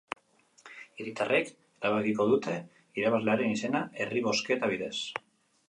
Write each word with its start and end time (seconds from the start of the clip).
Hiritarrek 1.03 1.51
erabakiko 1.51 2.27
dute 2.33 2.57
irabazlearen 3.03 3.55
izena, 3.59 3.85
herri-bozketa 4.03 4.75
bidez. 4.77 4.95